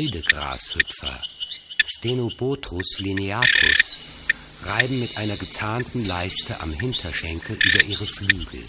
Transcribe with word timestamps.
Heidegrashüpfer, 0.00 1.20
lineatus, 3.00 4.64
reiben 4.64 4.98
mit 4.98 5.18
einer 5.18 5.36
gezahnten 5.36 6.06
Leiste 6.06 6.56
am 6.62 6.72
Hinterschenkel 6.72 7.58
über 7.68 7.84
ihre 7.84 8.06
Flügel. 8.06 8.64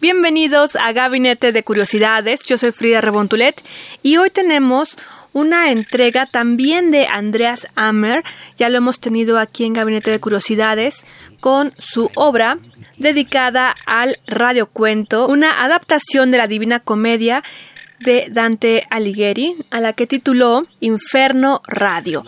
Bienvenidos 0.00 0.74
a 0.74 0.90
Gabinete 0.90 1.52
de 1.52 1.62
Curiosidades, 1.62 2.40
yo 2.46 2.58
soy 2.58 2.72
Frida 2.72 3.00
Rebontulet 3.00 3.62
y 4.02 4.16
hoy 4.16 4.30
tenemos 4.30 4.96
una 5.32 5.70
entrega 5.70 6.26
también 6.26 6.90
de 6.90 7.06
Andreas 7.06 7.68
Ammer, 7.76 8.24
ya 8.58 8.68
lo 8.70 8.78
hemos 8.78 8.98
tenido 8.98 9.38
aquí 9.38 9.64
en 9.64 9.74
Gabinete 9.74 10.10
de 10.10 10.18
Curiosidades, 10.18 11.06
con 11.38 11.74
su 11.78 12.10
obra 12.16 12.58
dedicada 12.96 13.76
al 13.86 14.18
radiocuento, 14.26 15.28
una 15.28 15.62
adaptación 15.62 16.32
de 16.32 16.38
la 16.38 16.48
Divina 16.48 16.80
Comedia 16.80 17.44
de 18.00 18.28
Dante 18.30 18.84
Alighieri, 18.90 19.56
a 19.70 19.80
la 19.80 19.92
que 19.92 20.06
tituló 20.06 20.62
Inferno 20.80 21.62
Radio. 21.66 22.24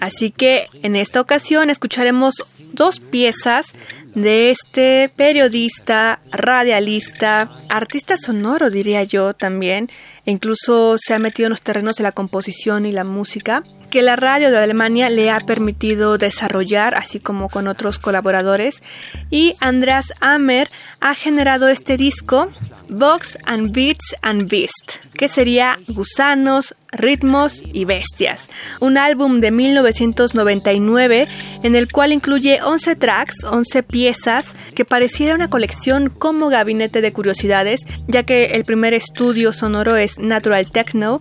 Así 0.00 0.30
que 0.30 0.66
en 0.82 0.96
esta 0.96 1.20
ocasión 1.20 1.68
escucharemos 1.68 2.34
dos 2.72 3.00
piezas 3.00 3.74
de 4.14 4.50
este 4.50 5.10
periodista, 5.14 6.20
radialista, 6.32 7.50
artista 7.68 8.16
sonoro 8.16 8.70
diría 8.70 9.04
yo 9.04 9.34
también, 9.34 9.88
e 10.26 10.30
incluso 10.30 10.96
se 10.98 11.14
ha 11.14 11.18
metido 11.18 11.46
en 11.46 11.50
los 11.50 11.62
terrenos 11.62 11.96
de 11.96 12.02
la 12.02 12.12
composición 12.12 12.86
y 12.86 12.92
la 12.92 13.04
música, 13.04 13.62
que 13.90 14.02
la 14.02 14.16
radio 14.16 14.50
de 14.50 14.58
Alemania 14.58 15.10
le 15.10 15.30
ha 15.30 15.40
permitido 15.40 16.16
desarrollar, 16.16 16.94
así 16.94 17.20
como 17.20 17.48
con 17.48 17.68
otros 17.68 17.98
colaboradores, 17.98 18.82
y 19.30 19.54
Andreas 19.60 20.12
Ammer 20.20 20.68
ha 21.00 21.14
generado 21.14 21.68
este 21.68 21.96
disco 21.96 22.50
Vox 22.90 23.38
and 23.46 23.72
Beats 23.72 24.16
and 24.20 24.48
Beast, 24.48 24.96
que 25.16 25.28
sería 25.28 25.78
Gusanos, 25.88 26.74
Ritmos 26.90 27.62
y 27.72 27.84
Bestias, 27.84 28.48
un 28.80 28.98
álbum 28.98 29.38
de 29.38 29.52
1999 29.52 31.28
en 31.62 31.76
el 31.76 31.90
cual 31.90 32.12
incluye 32.12 32.60
11 32.62 32.96
tracks, 32.96 33.44
11 33.44 33.82
piezas, 33.84 34.54
que 34.74 34.84
pareciera 34.84 35.36
una 35.36 35.48
colección 35.48 36.10
como 36.10 36.48
gabinete 36.48 37.00
de 37.00 37.12
curiosidades, 37.12 37.82
ya 38.08 38.24
que 38.24 38.46
el 38.46 38.64
primer 38.64 38.92
estudio 38.92 39.52
sonoro 39.52 39.96
es 39.96 40.18
Natural 40.18 40.70
Techno, 40.70 41.20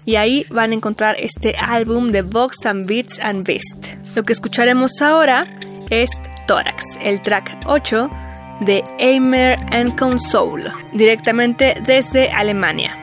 y 0.05 0.17
ahí 0.17 0.45
van 0.51 0.73
a 0.73 0.75
encontrar 0.75 1.15
este 1.19 1.55
álbum 1.57 2.11
de 2.11 2.23
Vox 2.23 2.67
and 2.67 2.89
Beats 2.89 3.21
and 3.21 3.47
Beast. 3.47 3.95
Lo 4.17 4.25
que 4.25 4.33
escucharemos 4.33 5.01
ahora 5.01 5.47
es 5.91 6.11
Tórax, 6.47 6.83
el 7.01 7.23
track 7.23 7.61
8 7.67 8.11
de 8.65 8.85
Eimer 8.99 9.59
and 9.71 9.99
Console, 9.99 10.71
directamente 10.93 11.75
desde 11.85 12.31
Alemania. 12.31 13.02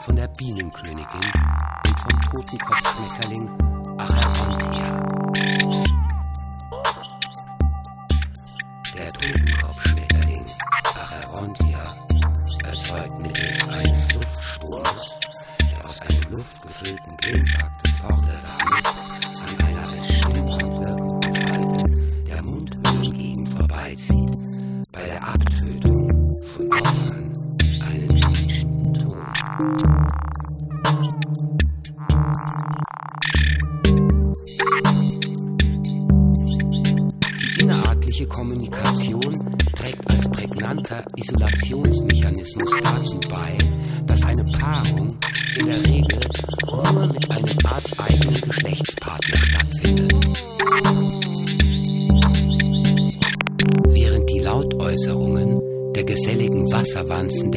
Von 0.00 0.16
der 0.16 0.28
Bienenkönigin 0.28 1.32
und 1.86 2.00
vom 2.00 2.20
Totenkopfschmetterling 2.22 3.50
Acherontia. 3.98 5.06
Der 8.94 9.12
Totenkopfschmetterling 9.12 10.46
Acherontia 10.94 11.96
erzeugt 12.64 13.20
mittels 13.20 13.68
eines 13.68 14.14
Luftstromes, 14.14 15.18
der 15.60 15.86
aus 15.86 16.00
einem 16.00 16.22
luftgefüllten 16.30 17.16
Blindsack 17.18 17.82
des 17.82 17.98
Vorderdarmes 17.98 18.84
an 19.42 19.66
einer 19.66 19.86
als 19.86 20.08
wirkenden 20.24 21.20
Falte 21.20 22.24
der 22.26 22.42
Mundhöhlengegend 22.42 23.48
vorbeizieht, 23.50 24.32
bei 24.92 25.06
der 25.06 25.28
Abtötung 25.28 26.26
von 26.46 26.72
außen 26.72 27.32
einen 27.82 28.08
quietschenden 28.08 28.94
Ton. 28.94 29.89
Isolationsmechanismus 42.40 42.70
dazu 42.82 43.20
bei, 43.28 43.58
dass 44.06 44.22
eine 44.22 44.44
Paarung 44.44 45.14
in 45.58 45.66
der 45.66 45.86
Regel 45.86 46.20
nur 46.70 47.06
mit 47.06 47.30
einem 47.30 47.58
arteigenen 47.64 48.40
Geschlechtspartner 48.40 49.36
stattfindet. 49.36 50.26
Während 53.88 54.30
die 54.30 54.40
Lautäußerungen 54.40 55.92
der 55.92 56.04
geselligen 56.04 56.72
Wasserwanzen 56.72 57.49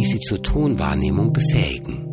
die 0.00 0.06
sie 0.06 0.18
zur 0.18 0.42
Tonwahrnehmung 0.42 1.34
befähigen. 1.34 2.06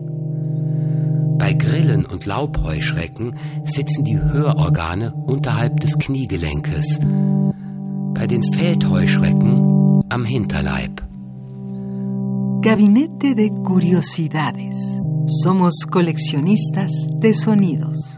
Bei 1.39 1.53
Grillen 1.53 2.05
und 2.05 2.25
Laubheuschrecken 2.25 3.33
sitzen 3.63 4.03
die 4.03 4.19
Hörorgane 4.19 5.13
unterhalb 5.13 5.79
des 5.79 5.97
Kniegelenkes. 5.97 6.99
Bei 8.13 8.27
den 8.27 8.43
Feldheuschrecken 8.43 10.01
am 10.09 10.25
Hinterleib. 10.25 11.01
Gabinete 12.61 13.35
de 13.35 13.51
Curiosidades. 13.51 14.75
Somos 15.27 15.87
coleccionistas 15.89 16.91
de 17.21 17.31
sonidos. 17.31 18.16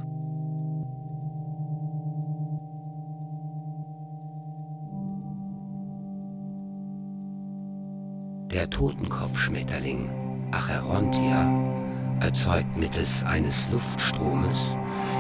Totenkopfschmetterling 8.80 10.10
Acherontia 10.52 11.52
erzeugt 12.22 12.78
mittels 12.78 13.26
eines 13.26 13.70
Luftstromes, 13.74 14.78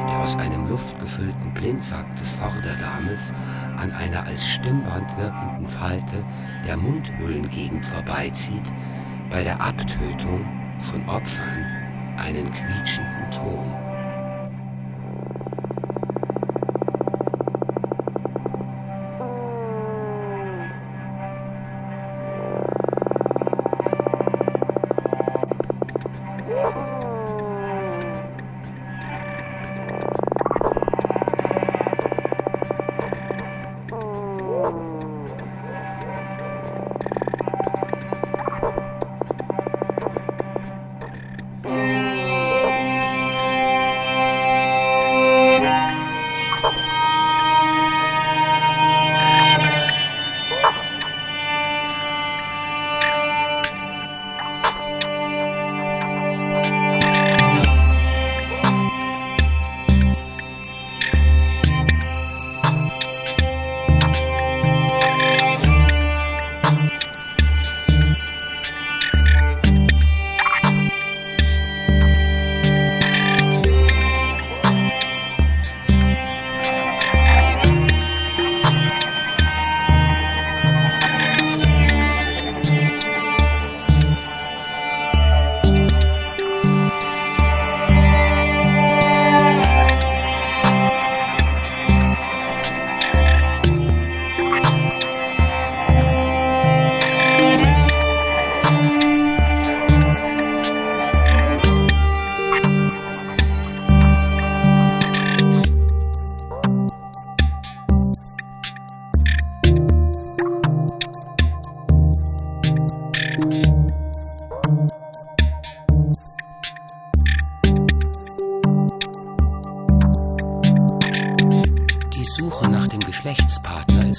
der 0.07 0.17
aus 0.19 0.37
einem 0.37 0.69
luftgefüllten 0.69 1.53
Blindsack 1.53 2.05
des 2.15 2.31
Vorderdarmes 2.31 3.33
an 3.75 3.91
einer 3.91 4.25
als 4.25 4.47
Stimmband 4.47 5.09
wirkenden 5.17 5.67
Falte 5.67 6.23
der 6.65 6.77
Mundhöhlengegend 6.77 7.85
vorbeizieht, 7.85 8.63
bei 9.29 9.43
der 9.43 9.59
Abtötung 9.59 10.45
von 10.79 11.09
Opfern 11.09 11.65
einen 12.15 12.49
quietschenden 12.51 13.29
Ton. 13.29 13.88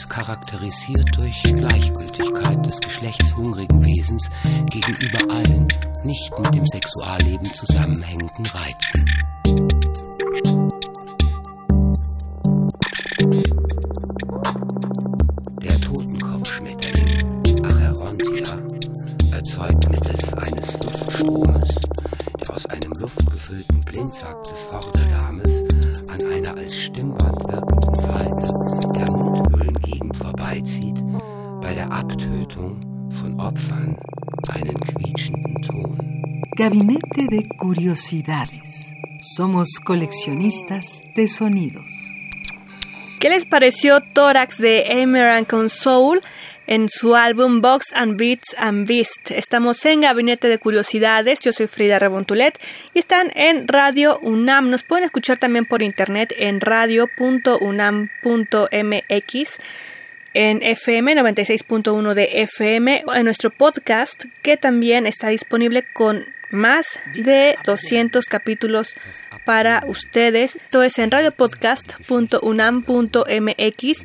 Charakterisiert 0.09 1.17
durch 1.17 1.43
Gleichgültigkeit 1.43 2.65
des 2.65 2.81
geschlechtshungrigen 2.81 3.85
Wesens 3.85 4.31
gegenüber 4.67 5.35
allen 5.35 5.67
nicht 6.05 6.39
mit 6.39 6.55
dem 6.55 6.67
Sexualleben 6.67 7.53
zusammenhängenden 7.53 8.47
Reizen. 8.47 9.05
Der 15.63 15.81
Totenkopfschmetterling 15.81 17.65
Acherontia 17.65 18.59
erzeugt 19.33 19.91
mittels 19.91 20.35
eines 20.35 20.79
Luftstromes, 20.85 21.75
der 22.41 22.55
aus 22.55 22.67
einem 22.67 22.93
luftgefüllten 22.93 23.81
Blindsack 23.81 24.43
des 24.45 24.61
Vorderdarmes 24.69 25.65
an 26.09 26.21
einer 26.31 26.56
als 26.56 26.77
Stimmband 26.77 27.49
wirkenden 27.49 27.95
Falte 28.03 28.30
vorbeizieht, 30.15 30.97
bei 31.61 31.75
der 31.75 31.91
Abtötung 31.91 32.81
von 33.11 33.39
Opfern 33.41 33.97
einen 34.49 34.79
quietschenden 34.81 35.62
Ton. 35.62 36.43
Gabinete 36.57 37.27
de 37.29 37.49
Curiosidades. 37.59 38.93
Somos 39.21 39.79
coleccionistas 39.85 41.03
de 41.15 41.29
sonidos. 41.29 41.93
¿Qué 43.21 43.29
les 43.29 43.45
pareció 43.45 44.01
Tórax 44.15 44.57
de 44.59 45.03
American 45.03 45.69
Soul? 45.69 46.21
En 46.70 46.88
su 46.88 47.14
álbum 47.17 47.61
Box 47.61 47.87
and 47.94 48.17
Beats 48.17 48.55
and 48.56 48.87
Beast. 48.87 49.32
Estamos 49.32 49.84
en 49.87 50.02
Gabinete 50.02 50.46
de 50.49 50.58
Curiosidades. 50.58 51.40
Yo 51.40 51.52
soy 51.52 51.67
Frida 51.67 51.99
Rebontulet 51.99 52.61
y 52.94 53.00
están 53.00 53.32
en 53.34 53.67
Radio 53.67 54.20
UNAM. 54.20 54.70
Nos 54.70 54.84
pueden 54.84 55.05
escuchar 55.05 55.37
también 55.37 55.67
por 55.67 55.82
internet 55.82 56.32
en 56.39 56.60
radio.unam.mx 56.60 59.58
en 60.32 60.62
FM 60.62 61.17
96.1 61.17 62.15
de 62.15 62.43
FM 62.43 63.03
en 63.17 63.24
nuestro 63.24 63.50
podcast 63.50 64.27
que 64.43 64.56
también 64.56 65.08
está 65.08 65.27
disponible 65.27 65.84
con 65.93 66.24
más 66.51 67.01
de 67.15 67.57
200 67.65 68.27
capítulos 68.27 68.95
para 69.45 69.83
ustedes. 69.87 70.57
Esto 70.57 70.83
es 70.83 70.99
en 70.99 71.11
radiopodcast.unam.mx 71.11 74.05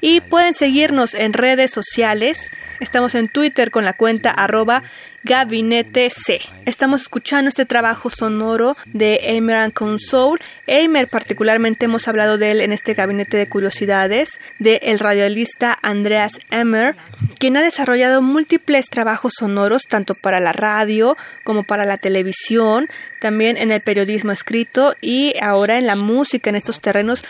y 0.00 0.20
pueden 0.20 0.54
seguirnos 0.54 1.14
en 1.14 1.32
redes 1.32 1.70
sociales. 1.70 2.50
Estamos 2.80 3.14
en 3.14 3.28
Twitter 3.28 3.70
con 3.70 3.84
la 3.84 3.94
cuenta 3.94 4.30
arroba 4.30 4.82
gabinete 5.22 6.10
C. 6.10 6.40
Estamos 6.66 7.02
escuchando 7.02 7.48
este 7.48 7.64
trabajo 7.64 8.10
sonoro 8.10 8.76
de 8.86 9.18
Emer 9.22 9.72
Console. 9.72 10.40
Emer 10.66 11.08
particularmente 11.08 11.86
hemos 11.86 12.06
hablado 12.06 12.38
de 12.38 12.52
él 12.52 12.60
en 12.60 12.72
este 12.72 12.94
gabinete 12.94 13.36
de 13.36 13.48
curiosidades, 13.48 14.40
de 14.58 14.76
el 14.82 14.98
radialista 14.98 15.76
Andreas 15.82 16.38
Emer, 16.50 16.96
quien 17.38 17.56
ha 17.56 17.62
desarrollado 17.62 18.22
múltiples 18.22 18.86
trabajos 18.86 19.32
sonoros 19.38 19.82
tanto 19.88 20.14
para 20.14 20.40
la 20.40 20.52
radio 20.52 21.16
como 21.44 21.64
para 21.64 21.84
la 21.84 21.98
televisión, 21.98 22.88
también 23.20 23.56
en 23.56 23.70
el 23.70 23.80
periodismo 23.80 24.32
escrito 24.32 24.94
y 25.00 25.34
ahora 25.40 25.78
en 25.78 25.86
la 25.86 25.96
música 25.96 26.50
en 26.50 26.56
estos 26.56 26.80
terrenos 26.80 27.24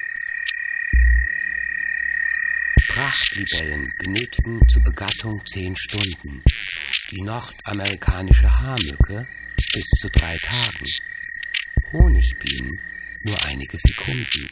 Prachtlibellen 2.93 3.85
benötigen 4.01 4.59
zur 4.67 4.83
Begattung 4.83 5.41
10 5.45 5.77
Stunden, 5.77 6.43
die 7.11 7.23
Haarmücke 8.49 9.25
bis 9.73 9.85
zu 9.99 10.09
drei 10.09 10.37
Tagen, 10.37 10.85
Honigbienen 11.93 12.79
nur 13.23 13.41
einige 13.43 13.77
Sekunden. 13.77 14.49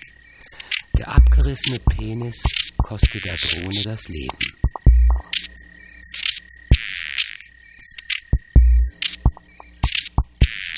Der 0.98 1.08
abgerissene 1.10 1.80
Penis 1.80 2.42
kostet 2.78 3.26
der 3.26 3.38
Drohne 3.38 3.84
das 3.84 4.08
Leben. 4.08 4.38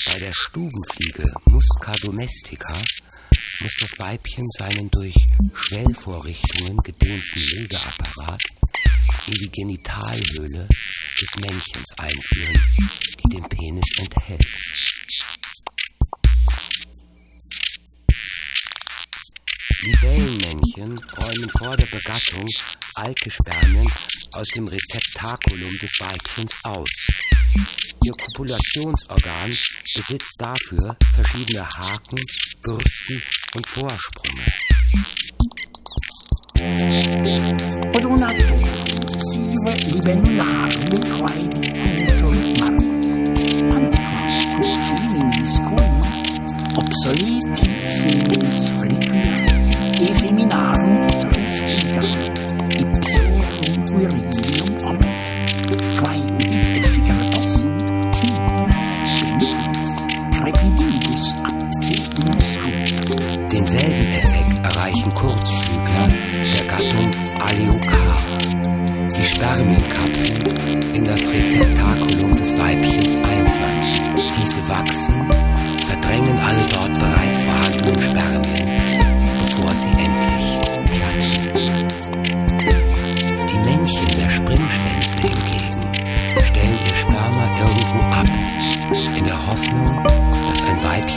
Bei 0.06 0.20
der 0.20 0.34
Stubenfliege 0.34 1.32
Musca 1.46 1.96
domestica 1.98 2.84
muss 3.60 3.76
das 3.80 4.00
Weibchen 4.00 4.48
seinen 4.58 4.90
durch 4.90 5.16
Schwellvorrichtungen 5.54 6.78
gedehnten 6.78 7.40
Legeapparat 7.40 8.42
in 9.28 9.34
die 9.34 9.52
Genitalhöhle 9.52 10.68
des 11.22 11.36
Männchens 11.38 11.92
einführen, 11.98 12.66
die 12.78 13.36
den 13.36 13.50
Penis 13.50 13.92
enthält. 13.98 14.54
Libellenmännchen 19.82 20.96
räumen 21.18 21.50
vor 21.58 21.78
der 21.78 21.86
Begattung 21.86 22.48
alte 22.96 23.30
Spermien 23.32 23.92
aus 24.34 24.48
dem 24.50 24.68
Rezeptakulum 24.68 25.78
des 25.80 25.92
Weibchens 26.00 26.54
aus. 26.64 27.08
Ihr 28.04 28.14
Kopulationsorgan 28.14 29.58
besitzt 29.96 30.36
dafür 30.40 30.98
verschiedene 31.14 31.68
Haken, 31.68 32.20
Bürsten 32.62 33.24
und 33.56 33.68
Vorsprünge. 33.68 34.46
Livellare 39.86 40.90
lucrai 40.90 41.48
di 41.48 41.72
contro 41.72 42.30
marmore, 42.58 43.76
antichi 43.76 44.50
confini 44.56 45.24
mi 45.24 45.46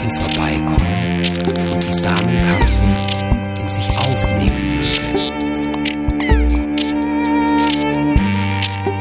ein 0.01 0.09
Weibchen 0.09 0.09
vorbeikommt 0.09 1.73
und 1.73 1.83
die 1.83 1.93
Samenkapsel 1.93 2.87
in 3.59 3.69
sich 3.69 3.89
aufnehmen 3.97 4.77
möge. 4.77 5.31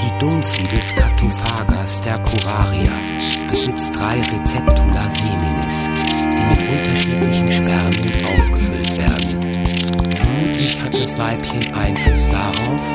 Die 0.00 0.18
Dummfliege 0.18 0.82
Scatophaga 0.82 1.88
stercoraria 1.88 2.92
besitzt 3.48 3.96
drei 3.96 4.16
Receptula 4.16 5.10
seminis, 5.10 5.90
die 6.36 6.62
mit 6.62 6.70
unterschiedlichen 6.70 7.52
Spermien 7.52 8.24
aufgefüllt 8.26 8.98
werden. 8.98 10.14
Vermutlich 10.14 10.82
hat 10.82 10.94
das 10.94 11.18
Weibchen 11.18 11.74
Einfluss 11.74 12.28
darauf, 12.28 12.94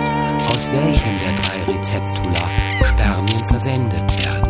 aus 0.49 0.71
welchem 0.71 1.13
der 1.25 1.33
drei 1.33 1.73
Rezeptula 1.73 2.49
Spermien 2.83 3.43
verwendet 3.45 4.23
werden. 4.23 4.44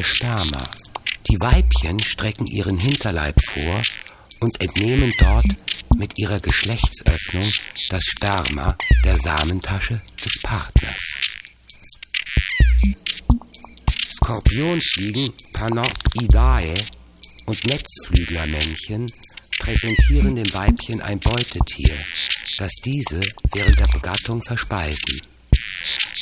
Ihr 0.00 0.04
Sperma. 0.04 0.70
Die 1.28 1.36
Weibchen 1.40 2.00
strecken 2.00 2.46
ihren 2.46 2.78
Hinterleib 2.78 3.34
vor 3.44 3.82
und 4.40 4.58
entnehmen 4.62 5.12
dort 5.18 5.44
mit 5.98 6.18
ihrer 6.18 6.40
Geschlechtsöffnung 6.40 7.52
das 7.90 8.02
Sperma 8.04 8.78
der 9.04 9.18
Samentasche 9.18 10.00
des 10.24 10.32
Partners. 10.42 11.18
Skorpionsfliegen 14.10 15.34
Panoptidae 15.52 16.82
und 17.44 17.62
Netzflüglermännchen 17.66 19.06
präsentieren 19.58 20.34
dem 20.34 20.50
Weibchen 20.54 21.02
ein 21.02 21.20
Beutetier, 21.20 21.98
das 22.56 22.72
diese 22.86 23.20
während 23.52 23.78
der 23.78 23.88
Begattung 23.88 24.40
verspeisen. 24.46 25.20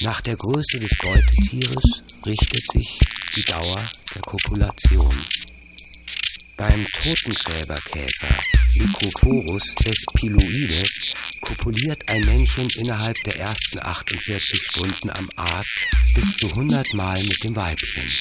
Nach 0.00 0.20
der 0.20 0.34
Größe 0.34 0.80
des 0.80 0.96
Beutetieres 1.00 2.02
richtet 2.26 2.72
sich 2.72 2.98
die 3.38 3.44
Dauer 3.44 3.88
der 4.14 4.22
Kopulation. 4.22 5.24
Beim 6.56 6.84
Totengräberkäfer 6.84 8.42
Microphorus 8.74 9.76
espiloides 9.84 11.12
kopuliert 11.40 12.08
ein 12.08 12.24
Männchen 12.24 12.68
innerhalb 12.76 13.16
der 13.24 13.38
ersten 13.38 13.78
48 13.80 14.60
Stunden 14.60 15.10
am 15.10 15.30
Aas 15.36 15.78
bis 16.14 16.36
zu 16.36 16.48
100 16.48 16.94
Mal 16.94 17.22
mit 17.22 17.44
dem 17.44 17.54
Weibchen. 17.54 18.12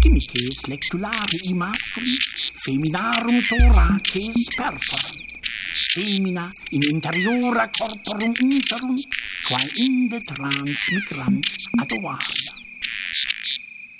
Chimices 0.00 0.66
lectulari 0.68 1.40
imafri, 1.50 2.18
feminarum 2.62 3.42
thoraces 3.48 4.46
perforant, 4.56 5.40
semina 5.92 6.48
in 6.70 6.82
interiora 6.82 7.66
corporum 7.66 8.34
inserunt, 8.36 9.06
quae 9.48 9.68
inde 9.74 10.18
trans 10.20 10.78
migrant 10.92 11.46
ad 11.80 11.92
ovaria. 11.92 12.55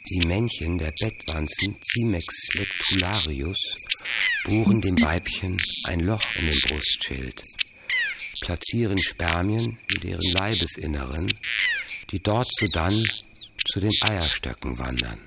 Die 0.09 0.25
Männchen 0.25 0.79
der 0.79 0.93
Bettwanzen 1.01 1.77
Cimex 1.83 2.27
lectularius 2.55 3.59
bohren 4.45 4.81
dem 4.81 5.01
Weibchen 5.03 5.59
ein 5.89 5.99
Loch 5.99 6.23
in 6.37 6.47
den 6.47 6.61
Brustschild, 6.61 7.43
platzieren 8.41 8.99
Spermien 9.03 9.79
in 9.93 10.01
deren 10.01 10.31
Leibesinneren, 10.31 11.35
die 12.13 12.23
dort 12.23 12.47
sodann 12.53 12.95
zu 13.67 13.81
den 13.81 13.91
Eierstöcken 14.03 14.79
wandern. 14.79 15.26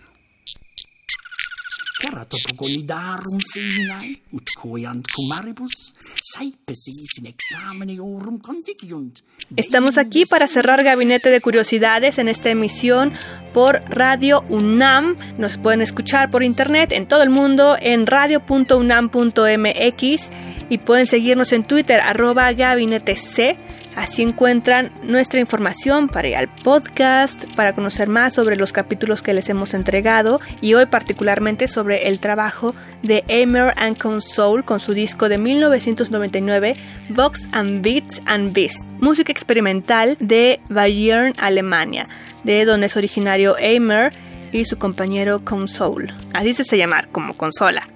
Estamos 9.58 9.98
aquí 9.98 10.26
para 10.26 10.48
cerrar 10.48 10.84
Gabinete 10.84 11.30
de 11.30 11.42
Curiosidades 11.42 12.18
en 12.18 12.30
esta 12.30 12.50
emisión 12.50 13.12
por 13.54 13.82
Radio 13.90 14.42
UNAM. 14.50 15.18
Nos 15.38 15.58
pueden 15.58 15.82
escuchar 15.82 16.32
por 16.32 16.44
internet 16.44 16.94
en 16.94 17.08
todo 17.08 17.22
el 17.22 17.30
mundo 17.30 17.76
en 17.80 18.08
radio.unam.mx 18.08 20.30
y 20.70 20.78
pueden 20.78 21.08
seguirnos 21.08 21.52
en 21.52 21.66
Twitter 21.66 22.00
arroba 22.00 22.54
gabinete 22.54 23.16
C. 23.16 23.58
Así 24.00 24.22
encuentran 24.22 24.94
nuestra 25.04 25.42
información 25.42 26.08
para 26.08 26.30
ir 26.30 26.38
al 26.38 26.48
podcast, 26.48 27.44
para 27.58 27.74
conocer 27.74 28.08
más 28.08 28.34
sobre 28.34 28.56
los 28.56 28.72
capítulos 28.72 29.22
que 29.22 29.34
les 29.34 29.50
hemos 29.50 29.74
entregado 29.74 30.40
y 30.62 30.74
hoy 30.74 30.86
particularmente 30.86 31.68
sobre 31.68 32.08
el 32.08 32.22
trabajo 32.22 32.74
de 33.04 33.26
Amer 33.28 33.74
and 33.76 33.98
Console 33.98 34.64
con 34.64 34.80
su 34.80 34.94
disco 34.94 35.28
de 35.28 35.38
1999 35.38 36.78
Vox 37.10 37.50
and 37.52 37.84
Beats 37.84 38.22
and 38.26 38.54
Beast, 38.54 38.86
música 39.02 39.34
experimental 39.34 40.16
de 40.22 40.62
Bayern, 40.70 41.34
Alemania, 41.38 42.08
de 42.46 42.64
donde 42.64 42.86
es 42.86 42.96
originario 42.96 43.58
Amer 43.58 44.14
y 44.52 44.66
su 44.66 44.78
compañero 44.78 45.44
Console. 45.44 46.14
Así 46.34 46.54
se 46.54 46.64
hace 46.64 46.78
llamar, 46.78 47.10
como 47.10 47.36
consola. 47.36 47.90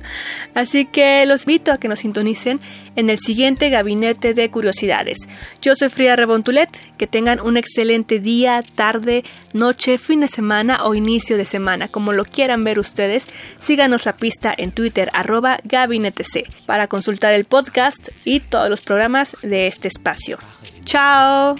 Así 0.54 0.86
que 0.86 1.24
los 1.26 1.42
invito 1.42 1.72
a 1.72 1.78
que 1.78 1.88
nos 1.88 2.00
sintonicen 2.00 2.60
en 2.96 3.10
el 3.10 3.18
siguiente 3.18 3.70
Gabinete 3.70 4.34
de 4.34 4.50
Curiosidades. 4.50 5.18
Yo 5.62 5.74
soy 5.74 5.88
Frida 5.88 6.16
Rebontulet. 6.16 6.68
Que 7.00 7.06
tengan 7.06 7.40
un 7.40 7.56
excelente 7.56 8.20
día, 8.20 8.62
tarde, 8.74 9.24
noche, 9.54 9.96
fin 9.96 10.20
de 10.20 10.28
semana 10.28 10.84
o 10.84 10.94
inicio 10.94 11.38
de 11.38 11.46
semana, 11.46 11.88
como 11.88 12.12
lo 12.12 12.26
quieran 12.26 12.62
ver 12.62 12.78
ustedes. 12.78 13.26
Síganos 13.58 14.04
la 14.04 14.12
pista 14.12 14.54
en 14.54 14.70
Twitter, 14.70 15.10
arroba 15.14 15.60
Gabinete 15.64 16.24
C, 16.24 16.44
para 16.66 16.88
consultar 16.88 17.32
el 17.32 17.46
podcast 17.46 18.10
y 18.26 18.40
todos 18.40 18.68
los 18.68 18.82
programas 18.82 19.34
de 19.42 19.66
este 19.66 19.88
espacio. 19.88 20.38
¡Chao! 20.84 21.56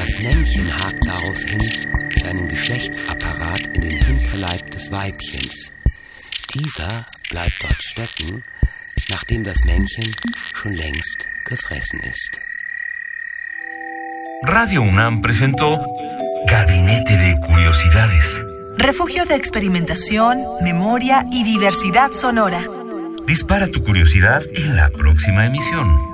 Das 0.00 0.18
Männchen 0.18 0.66
hakt 0.82 1.06
daraufhin 1.06 1.60
seinen 2.14 2.48
Geschlechtsapparat 2.48 3.66
in 3.74 3.82
den 3.82 4.02
Hinterleib 4.02 4.70
des 4.70 4.90
Weibchens. 4.90 5.74
Dieser 6.54 7.04
bleibt 7.28 7.62
dort 7.62 7.82
stecken, 7.82 8.42
nachdem 9.10 9.44
das 9.44 9.62
Männchen 9.66 10.16
schon 10.54 10.72
längst 10.72 11.28
gefressen 11.44 12.00
ist. 12.00 12.40
Radio 14.44 14.80
UNAM 14.80 15.20
presentó 15.20 15.78
Gabinete 16.46 17.18
de 17.18 17.38
Curiosidades. 17.46 18.42
Refugio 18.78 19.26
de 19.26 19.34
experimentación, 19.34 20.46
memoria 20.62 21.26
y 21.30 21.44
diversidad 21.44 22.12
sonora. 22.12 22.62
Dispara 23.26 23.66
tu 23.66 23.84
curiosidad 23.84 24.42
en 24.54 24.76
la 24.76 24.88
próxima 24.88 25.44
emisión. 25.44 26.09